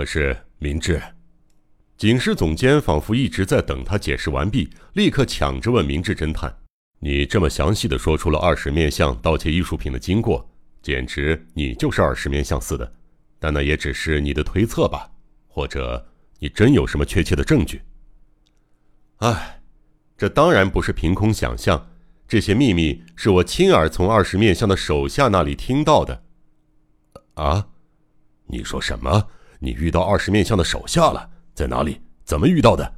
[0.00, 0.98] 可是明智，
[1.98, 6.56] 警视总监仿佛一直在等他解释完毕，立刻抢着问明智侦探
[7.00, 10.50] ：“你这么详细的说出了二十面相盗窃艺术品的经过，
[10.80, 12.92] 简直你就是二十面相似的。
[13.38, 15.06] 但那也只是你的推测吧？
[15.46, 16.08] 或者
[16.38, 17.82] 你真有什么确切的证据？”
[19.20, 19.60] 哎，
[20.16, 21.90] 这当然不是凭空想象，
[22.26, 26.22] 这些秘密是我亲耳从二十面相的手下那里听到的。
[27.34, 27.66] 啊？
[28.46, 29.28] 你说什么？
[29.62, 31.30] 你遇到二十面相的手下了？
[31.54, 32.00] 在哪里？
[32.24, 32.94] 怎么遇到的？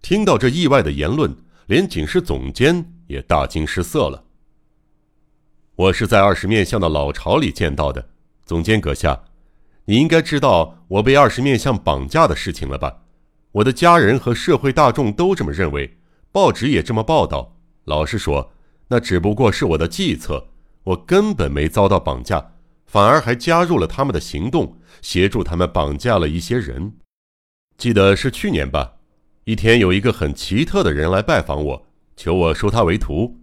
[0.00, 1.36] 听到这意外的言论，
[1.66, 4.24] 连警视总监也大惊失色了。
[5.76, 8.08] 我是在二十面相的老巢里见到的，
[8.46, 9.24] 总监阁下，
[9.84, 13.02] 你应该知道我被二十面相绑架的事情了吧？
[13.52, 15.98] 我的家人和社会大众都这么认为，
[16.32, 17.56] 报纸也这么报道。
[17.84, 18.52] 老实说，
[18.88, 20.48] 那只不过是我的计策，
[20.84, 22.53] 我根本没遭到绑架。
[22.94, 26.92] 反而还加入了他们的行动，协助他们绑架了一些人。
[27.76, 28.92] 记得是去年吧，
[29.46, 31.86] 一天有一个很奇特的人来拜访我，
[32.16, 33.40] 求我收他为徒。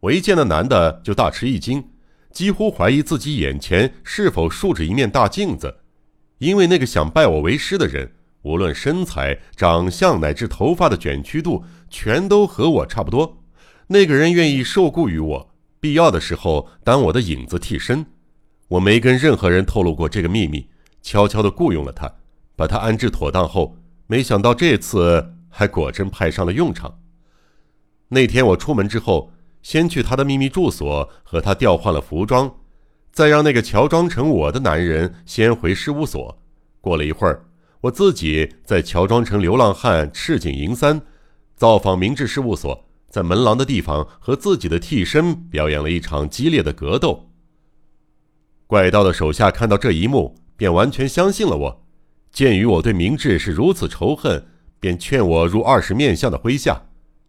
[0.00, 1.90] 我一见那男的就大吃一惊，
[2.32, 5.76] 几乎怀疑自己眼前是否竖着一面大镜子，
[6.38, 8.10] 因为那个想拜我为师的人，
[8.40, 13.42] 无论身材、长相乃至头发的卷曲度，全都和我差不多。
[13.88, 15.50] 那个人愿意受雇于我，
[15.80, 18.06] 必要的时候当我的影子替身。
[18.68, 20.68] 我没跟任何人透露过这个秘密，
[21.00, 22.12] 悄悄地雇佣了他，
[22.56, 26.98] 把他安置妥当后，没想到这次还果真派上了用场。
[28.08, 29.30] 那天我出门之后，
[29.62, 32.56] 先去他的秘密住所和他调换了服装，
[33.12, 36.38] 再让那个乔装成我的男人先回事务所。
[36.80, 37.44] 过了一会儿，
[37.82, 41.00] 我自己再乔装成流浪汉赤井银三，
[41.56, 47.30] 造访明治事务所，在门廊的地方和自己的替身表演了一场激烈的格斗。
[48.68, 51.86] 怪盗的手下看到这一幕，便完全相信了我。
[52.32, 54.44] 鉴于我对明智是如此仇恨，
[54.80, 56.82] 便劝我入二十面相的麾下。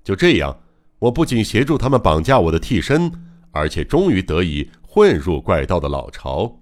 [0.03, 0.59] 就这样，
[0.97, 3.11] 我不仅协助他们绑架我的替身，
[3.51, 6.59] 而且终于得以混入怪盗的老巢。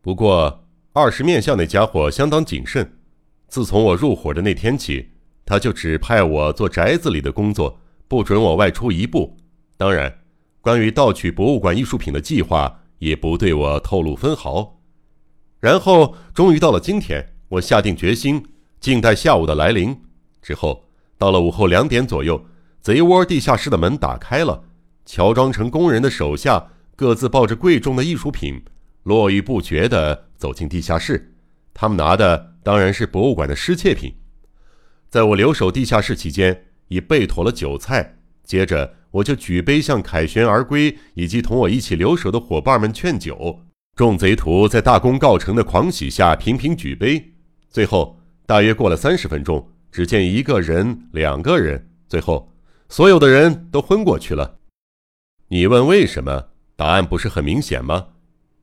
[0.00, 2.98] 不过，二十面相那家伙相当谨慎。
[3.46, 5.10] 自从我入伙的那天起，
[5.46, 9.36] 他就只派我做宅子里的工作，不准我外出一步。
[9.76, 10.12] 当然，
[10.60, 12.80] 关于盗取博物馆艺术品的计划。
[13.02, 14.80] 也不对我透露分毫，
[15.58, 18.46] 然后终于到了今天，我下定决心，
[18.78, 20.02] 静待下午的来临。
[20.40, 20.84] 之后
[21.18, 22.40] 到了午后两点左右，
[22.80, 24.62] 贼窝地下室的门打开了，
[25.04, 26.64] 乔装成工人的手下
[26.94, 28.62] 各自抱着贵重的艺术品，
[29.02, 31.34] 络绎不绝地走进地下室。
[31.74, 34.14] 他们拿的当然是博物馆的失窃品。
[35.10, 38.94] 在我留守地下室期间，已备妥了酒菜，接着。
[39.12, 43.60] 我就举杯向凯旋而归以及同我一起留守的伙伴们劝酒，
[43.94, 47.32] 众贼徒在大功告成的狂喜下频频举杯。
[47.68, 52.50] 最后大约过了三十分钟，只见一个人、两个人，最后
[52.88, 54.58] 所有的人都昏过去了。
[55.48, 56.48] 你问为什么？
[56.74, 58.06] 答案不是很明显吗？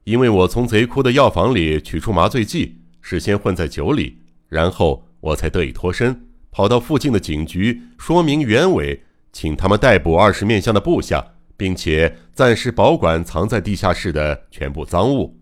[0.04, 4.18] 因为我从贼窟的药房里取出麻醉剂，事先混在酒里，
[4.48, 9.04] 然后我才得以脱身，跑到附近的警局说明原委。
[9.32, 15.40] 请他们逮捕二十面相的部下，并且暂时保管藏在地下室的全部赃物。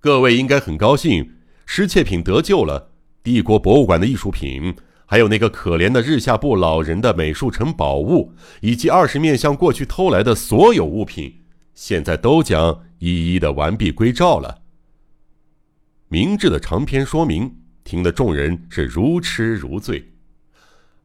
[0.00, 1.34] 各位应该很高兴，
[1.64, 2.92] 失窃品得救了。
[3.22, 4.74] 帝国博物馆的艺术品，
[5.04, 11.40] 还有那个可怜的日下部老人的美术城宝物，以及二十面相过去偷来的所有物品，
[11.74, 14.62] 现在都将一一的完璧归赵了。
[16.08, 20.12] 明智的长篇说明，听得众人是如痴如醉。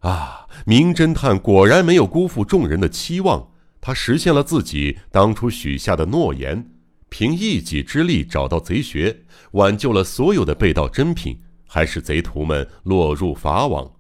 [0.02, 0.48] 啊！
[0.66, 6.72] 名侦探果然没有辜负众人的期望，他实现了自己当初许下的诺言，
[7.10, 13.92] 凭一己之力找到贼穴，挽救了所有的被盗珍品，还使贼徒们落入法网。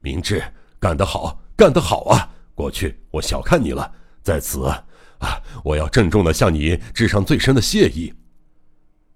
[0.00, 0.42] 明智，
[0.78, 2.30] 干得好，干得好啊！
[2.54, 4.84] 过去我小看你了，在此，啊，
[5.64, 8.14] 我要郑重的向你致上最深的谢意。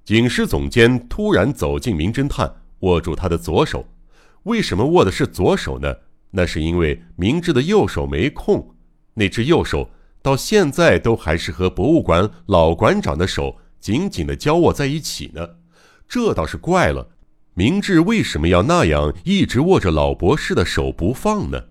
[0.05, 3.87] 警视总监突然走进名侦探，握住他的左手。
[4.45, 5.95] 为什么握的是左手呢？
[6.31, 8.75] 那是因为明智的右手没空，
[9.15, 9.91] 那只右手
[10.23, 15.57] 到现在都还是和博物馆老馆长的手紧紧的交握在一起呢。
[16.09, 17.09] 这倒是怪了，
[17.55, 21.65] 明智为什么要那样一直握着老博士的手不放呢？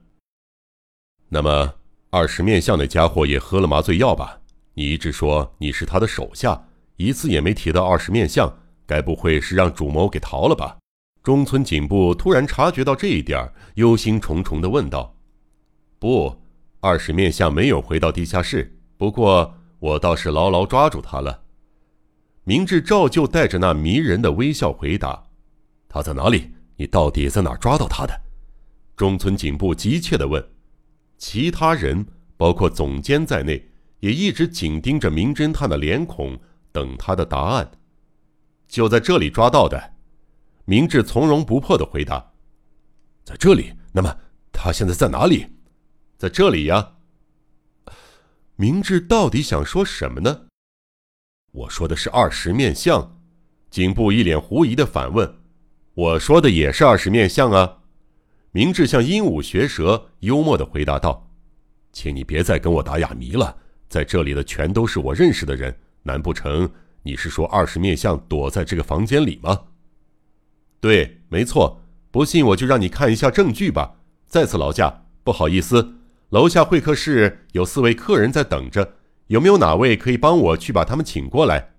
[1.30, 1.76] 那么
[2.10, 4.42] 二十面相那家伙也喝了麻醉药吧？
[4.74, 6.68] 你一直说你是他的手下，
[6.98, 8.52] 一次也没提到二十面相，
[8.86, 10.78] 该不会是让主谋给逃了吧？
[11.30, 15.16] 中村警部突然察觉到这一点，忧心忡忡地问道
[16.00, 16.36] ：“不，
[16.80, 18.80] 二十面相没有回到地下室。
[18.98, 21.44] 不过我倒是牢牢抓住他了。”
[22.46, 25.26] 明智照旧带着那迷人的微笑回答
[25.88, 26.50] ：“他在哪里？
[26.78, 28.22] 你到底在哪抓到他的？
[28.98, 30.44] 中村警部急切地问。
[31.20, 36.36] 其他人，包括总监在内，也一直紧盯着名侦探的脸孔，
[36.72, 37.70] 等他的答案。
[38.68, 39.94] 就在这里抓到的，
[40.70, 42.24] 明智从容不迫的回答
[43.26, 43.74] ：“在这里。
[43.92, 44.16] 那么
[44.52, 45.48] 他现在在哪里？
[46.16, 46.92] 在这里呀。”
[48.56, 50.42] 明智到底想说什么呢？
[51.54, 53.20] 我说的是二十面相。
[53.72, 55.40] 警部一脸狐疑的反问
[55.96, 57.80] ：“我说的也是二十面相啊。”
[58.54, 61.32] 明智像鹦鹉学舌，幽默的回答道
[61.92, 63.58] ：“请你别再跟我打哑谜了，
[63.88, 69.60] 在这里的全都是我认识的人，难不成你是说二十面相躲在这个房间里吗
[70.80, 71.82] ？”“对，没错。
[72.12, 75.96] 不信我就让你看一下证据吧。”再次劳驾，不好意思，
[76.30, 78.96] 楼下会客室有四位客人在等着，
[79.28, 81.72] 有没有哪位可以帮我去把他们请过来？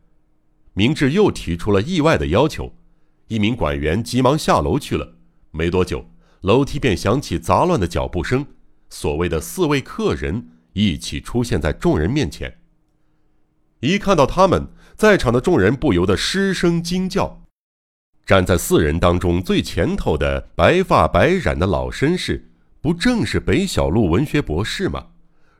[0.74, 2.72] 明智又提出了意外的要求，
[3.28, 5.14] 一名管员急忙下楼去了。
[5.50, 6.06] 没多久。
[6.42, 8.46] 楼梯便响起杂乱的脚步声，
[8.88, 12.60] 所谓的四位客人一起出现在众人面前。
[13.80, 17.39] 一看到他们，在场的众人不由得失声惊叫。
[18.26, 22.48] 站在四人当中最前头的白发白染的老绅士，
[22.80, 25.06] 不正是北小路文学博士吗？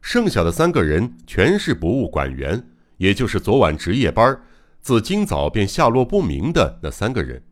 [0.01, 2.62] 剩下的三个人全是博物馆员，
[2.97, 4.41] 也就是昨晚值夜班，
[4.81, 7.43] 自今早便下落不明的那三个人。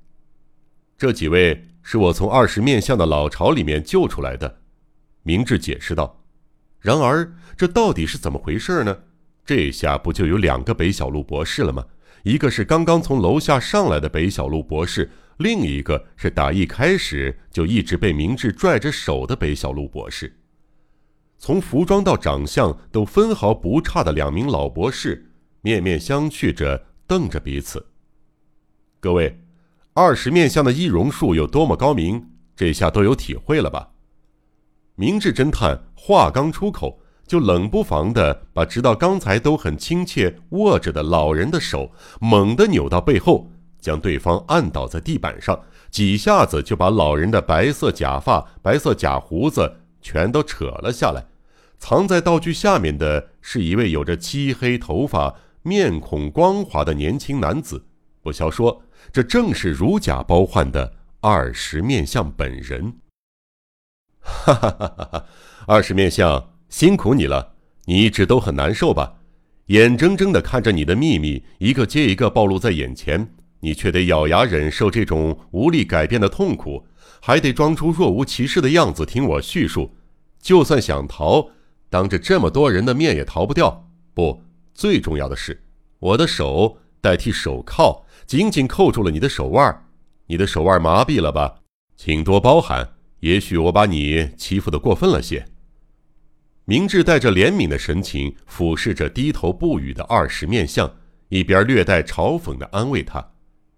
[0.97, 1.65] 这几位。
[1.91, 4.59] 是我从二十面相的老巢里面救出来的，
[5.23, 6.23] 明智解释道。
[6.81, 8.95] 然而，这到底是怎么回事呢？
[9.47, 11.83] 这下不就有两个北小路博士了吗？
[12.29, 20.39] 一个是刚刚从楼下上来的北小路博士，另一个是打一开始就一直被明智拽着手的北小路博士。
[21.39, 25.31] 从服装到长相都分毫不差的两名老博士，
[25.63, 27.87] 面面相觑着瞪着彼此。
[29.01, 29.41] 各位。
[29.95, 33.89] 二十面相的易容术有多么高明，这下都有体会了吧？
[34.97, 43.49] 明智侦探话刚出口，就冷不防的把直到刚才都很亲切握着的老人的手猛地扭到背后，
[43.79, 45.61] 将对方按倒在地板上，
[45.91, 51.27] 几下子就把老人的白色假发、白色假胡子全都扯了下来。
[51.79, 57.85] 藏在道具下面的是一位有着漆黑头发、面孔光滑的年轻男子，
[58.23, 58.83] 不消说。
[59.13, 62.95] 这正是如假包换的二十面相本人。
[64.21, 65.25] 哈哈哈哈哈！
[65.67, 67.55] 二十面相辛苦你了，
[67.87, 69.15] 你一直都很难受吧？
[69.67, 76.87] 眼睁睁的看着你的秘密一个接一个暴露在眼前，你却得咬牙忍受这种无力改变的痛苦，
[77.20, 79.94] 还得装出若无其事的样子听我叙述。
[80.41, 81.50] 就算想逃，
[81.91, 83.88] 当着这么多人的面也逃不掉。
[84.14, 84.43] 不，
[84.73, 85.62] 最重要的是，
[85.99, 88.05] 我的手代替手铐。
[88.26, 89.87] 紧紧扣住了你的手腕，
[90.26, 91.56] 你的手腕麻痹了吧？
[91.97, 92.87] 请多包涵，
[93.21, 95.47] 也许我把你欺负的过分了些。
[96.69, 100.97] 明智带着怜悯的神情俯视着低头不语的二十面相，
[101.31, 103.26] 一边略带嘲讽的安慰他。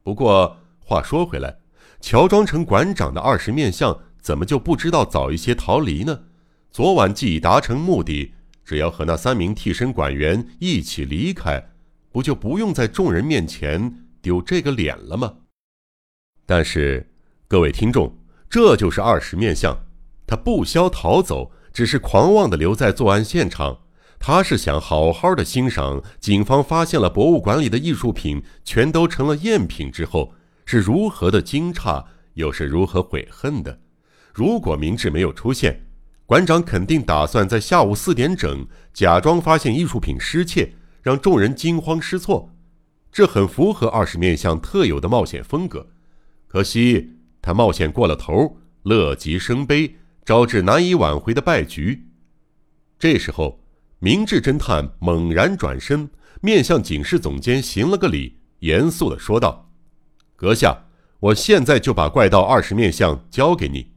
[0.03, 1.57] 不过话说回来，
[2.01, 6.21] 乔装成馆长的二十面相怎么就不知道早一些逃离呢？
[6.73, 8.35] 昨晚既已达成目的，
[8.65, 11.71] 只要和那三名替身馆员一起离开，
[12.11, 14.09] 不就不用在众人面前？
[14.21, 15.33] 丢这个脸了吗？
[16.45, 17.09] 但是，
[17.47, 18.19] 各位听众，
[18.51, 19.79] 这就是二十面相，
[20.27, 23.79] 他不消逃走，只是狂妄的留在作案现场。
[24.19, 30.35] 他是想好好的欣赏警方发现了博物馆里的艺术品全都成了赝品之后
[30.67, 33.81] 是如何的惊诧，又是如何悔恨的。
[34.35, 35.87] 如果明智没有出现，
[36.27, 42.55] 馆长肯定打算在下午四点整假装发现艺术品失窃，让众人惊慌失措。
[43.11, 45.89] 这很符合二十面相特有的冒险风格，
[46.47, 52.07] 可惜他冒险过了头，乐极生悲，招致难以挽回的败局。
[52.99, 53.61] 这时候，
[53.99, 56.09] 明智侦探猛然转身，
[56.41, 59.71] 面向警视总监行了个礼，严肃地说道
[60.37, 60.85] ：“阁下，
[61.19, 63.93] 我现在就把怪盗二十面相交给你。”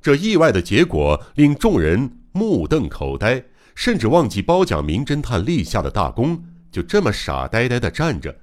[0.00, 3.42] 这意外的结果令众人目瞪口呆，
[3.74, 6.44] 甚至忘记褒奖名侦探立下的大功。
[6.70, 8.36] 就这么傻呆呆地站着，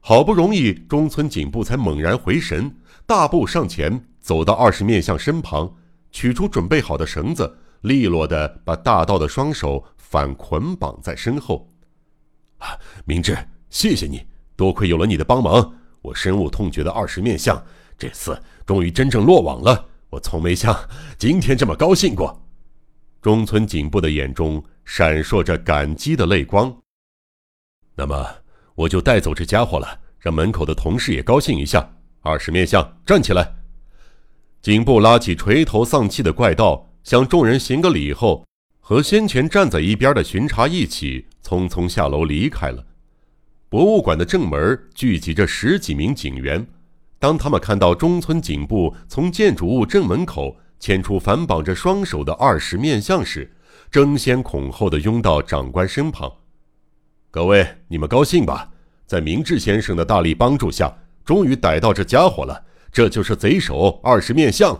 [0.00, 5.74] 好不容易中村警部才猛然回神，大步上前走到二十面相身旁，
[6.12, 11.68] 取出准备好的绳子，利落的把大盗的双手反捆绑在身后。
[12.58, 13.36] 啊，明智，
[13.70, 17.60] 谢谢你，多亏有了你的帮忙，我深恶痛绝的二十面相
[17.98, 19.88] 这次终于真正落网了。
[20.10, 20.78] 我从没像
[21.18, 22.38] 今天这么高兴过。
[23.20, 26.76] 中村警部的眼中闪烁着感激的泪光。
[27.94, 28.26] 那么
[28.74, 31.88] 我就带走这家伙了，让门口的同事也高兴一下。
[32.20, 33.61] 二十面相站起来。
[34.62, 38.46] 颈部拉起垂头丧气的怪盗，向众人行个礼后，
[38.78, 42.86] 和先前站在一边的巡查一起，匆匆下楼离开了。
[43.68, 46.64] 博物馆的正门聚集着十几名警员，
[47.18, 53.50] 当他们看到中村警部从建筑物正门口牵出反绑着双手的二十面相时，
[53.90, 56.32] 争先恐后的拥到长官身旁。
[57.32, 58.70] 各位，你们高兴吧？
[59.06, 62.62] 在明智先生的大力帮助下，终于逮到这家伙了。
[62.92, 64.78] 这就是贼首二十面相。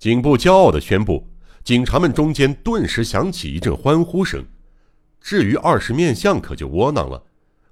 [0.00, 1.28] 警部骄傲地宣布，
[1.62, 4.44] 警察们中间顿时响起一阵欢呼声。
[5.20, 7.22] 至于二十面相，可就窝囊了。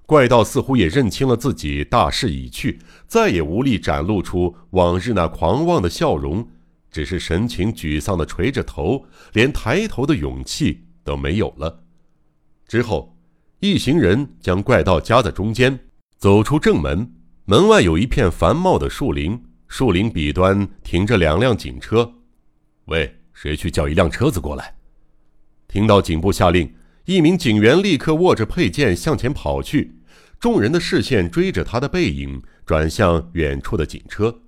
[0.05, 6.47] 怪盗似乎也认清了自己大势已去，再也无力展露出往日那狂妄的笑容，
[6.89, 11.83] 只是神情沮丧地垂着头，连抬头的勇气都没有了。
[12.65, 13.17] 之后，
[13.59, 15.77] 一行人将怪盗夹在中间，
[16.17, 17.13] 走出正门。
[17.49, 22.11] 门外有一片繁茂的树林，树林彼端停着两辆警车。
[22.87, 24.75] 喂，谁去叫一辆车子过来？
[25.65, 26.69] 听到警部下令，
[27.05, 29.95] 一名警员立刻握着佩剑向前跑去。
[30.41, 34.41] 众人的视线追着他的背影转向远处的警车。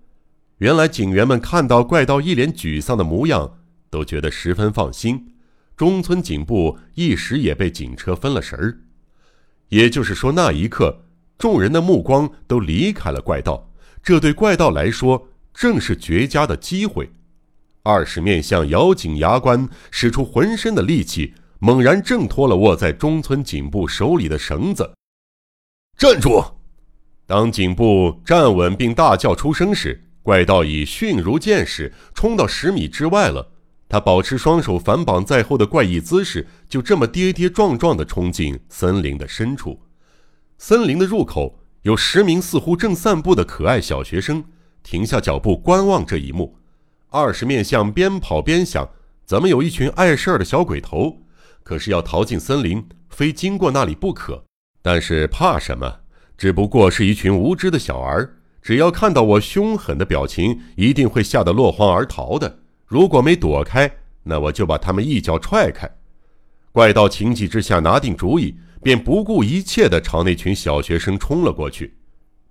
[0.58, 5.36] 原来警员们看到怪盗一脸沮丧的模样，都觉得十分放心。
[5.78, 8.82] 中村警部一时也被警车分了神儿。
[9.70, 11.06] 也就是说，那一刻。
[11.40, 13.72] 众人的目光都离开了怪盗，
[14.04, 17.10] 这对怪盗来说正是绝佳的机会。
[17.82, 24.92] 二十面相咬紧牙关，使出浑身的力气，猛然挣脱了握在中村颈部手里的绳子。
[25.98, 26.44] 站住！
[27.26, 33.54] 当颈部站稳并大叫出声时，怪盗已迅如箭矢冲到十米之外了。
[33.88, 39.80] 他保持双手反绑在后的怪异姿势，就这么跌跌撞撞地冲进森林的深处。
[40.62, 44.44] 森林的入口有十名似乎正散步的可爱小学生，
[44.84, 46.58] 停下脚步观望这一幕。
[47.08, 48.90] 二十面相边跑边想：
[49.26, 51.22] 怎么有一群碍事儿的小鬼头？
[51.64, 54.44] 可是要逃进森林，非经过那里不可。
[54.82, 56.02] 但是怕什么？
[56.38, 62.60] 只不过是一群无知的小儿，只要看到我凶狠的表情，一定会吓得落荒而逃的。
[62.86, 63.90] 如果没躲开，
[64.24, 65.90] 那我就把他们一脚踹开。
[66.74, 68.56] 怪盗情急之下拿定主意。
[68.82, 71.98] 便不顾一切地朝那群小学生冲了过去，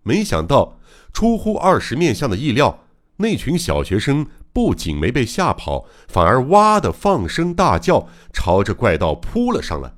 [0.03, 0.79] 没想到
[1.13, 2.85] 出乎二十面相的意料，
[3.17, 9.95] 那群小学生不仅没被吓跑，反而哇的放声大叫，朝着怪盗扑了上来。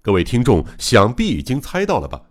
[0.00, 2.22] 各位听众想必已经猜到了吧？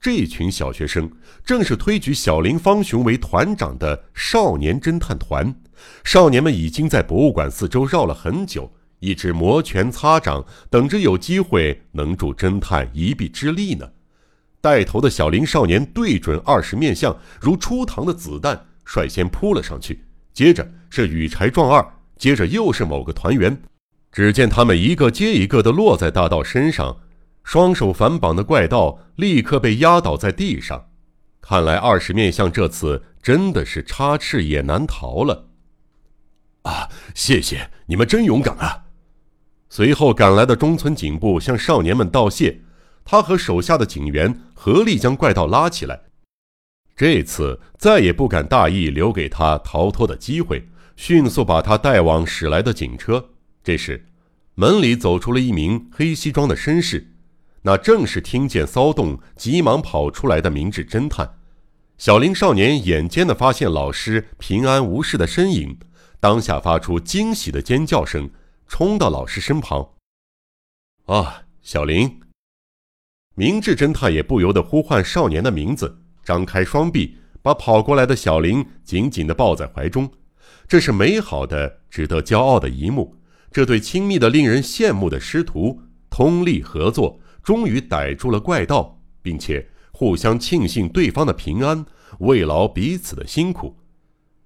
[0.00, 1.10] 这群小学生
[1.44, 5.54] 正是推举小林方雄为团长的少年侦探团，
[6.04, 8.72] 少年们已经在博物馆四周绕了很久。
[9.00, 13.88] 一直摩拳擦掌，等着有机会能助侦探一臂之力呢。
[14.60, 20.04] 带头的小林少年对准二十面相，如出膛的子弹，率先扑了上去。
[20.34, 23.60] 接着是羽柴壮二，接着又是某个团员。
[24.10, 26.96] 只见他们一个接一个的落在大盗身上，
[27.44, 30.88] 双手反绑的怪盗立刻被压倒在地上。
[31.40, 35.46] 看来二十面相这次真的是插翅也难逃了。
[36.62, 38.86] 啊，谢谢你们，真勇敢啊！
[39.70, 42.60] 随后赶来的中村警部向少年们道谢，
[43.04, 46.00] 他和手下的警员合力将怪盗拉起来。
[46.96, 53.30] 这次再也不敢大意留给他逃脱的机会，迅速把他带往驶来的警车。
[53.62, 54.06] 这时，
[54.54, 57.12] 门里走出了一名黑西装的绅士，
[57.62, 61.36] 那正是听见骚动急忙跑出来的明智侦探。
[61.98, 65.78] 小林少年眼尖的发现老师平安无事的身影，
[66.18, 68.28] 当下发出惊喜的尖叫声。
[68.68, 69.94] 冲到老师身旁。
[71.06, 72.20] 啊，小林！
[73.34, 80.08] 明智侦探也不由得呼唤少年的名字，张开双臂，把跑过来的小林紧紧地抱在怀中。
[80.68, 83.16] 这是美好的、值得骄傲的一幕。
[83.50, 91.84] 这对亲密的、令人羡慕的师徒，通力合作，终于逮住了怪盗，并且互相庆幸对方的平安，
[92.18, 93.74] 慰劳彼此的辛苦。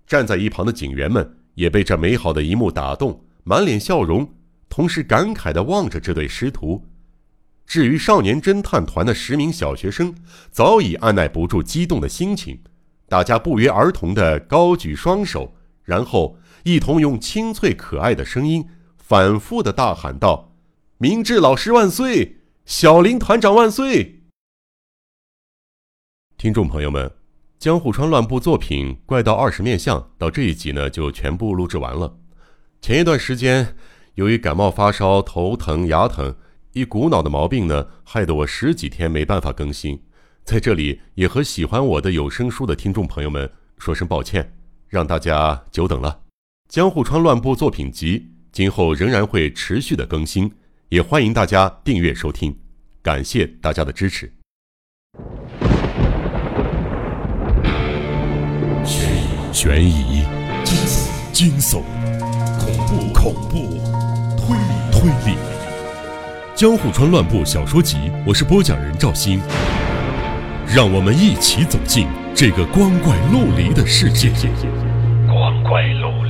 [0.07, 3.25] 站在一旁的警员们也被这美好的一幕打动。
[3.45, 4.35] 满脸笑容，
[4.69, 6.87] 同时感慨地望着这对师徒。
[7.67, 10.15] 至于少年侦探团的十名小学生，
[10.51, 12.61] 早已按耐不住激动的心情，
[13.09, 20.55] 大家不约而同地高举双手，然后一同用清脆可爱的声音反复地大喊道
[20.99, 22.39] ：“明智老师万岁！
[22.65, 24.23] 小林团长万岁！”
[26.39, 27.11] 听众朋友们，
[27.59, 32.19] 江户川乱步作品《怪盗二十面相》到这一集呢，就全部录制完了。
[32.83, 33.77] 前一段时间，
[34.17, 36.35] 由于感冒发烧、头疼、牙疼，
[36.73, 40.03] 一股脑的毛病呢，害得我十几天没办法更新。
[40.43, 43.49] 在这里也和喜欢我的有声书的听众朋友们
[43.79, 44.53] 说声抱歉，
[44.89, 46.23] 让大家久等了。
[46.69, 50.53] 江户川乱步作品集今后仍然会持续的更新，
[50.89, 52.59] 也欢迎大家订阅收听，
[53.01, 54.33] 感谢大家的支持。
[59.53, 60.25] 悬疑、
[61.33, 61.85] 惊悚、
[62.63, 63.81] 恐怖、恐怖、
[64.37, 65.37] 推理、推理，
[66.55, 69.41] 《江户川乱步小说集》，我是播讲人赵鑫，
[70.69, 74.31] 让我们一起走进这个光怪陆离的世界。
[75.27, 76.22] 光怪陆。